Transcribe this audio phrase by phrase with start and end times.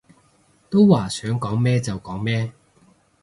[0.67, 2.51] 都話想講咩就講咩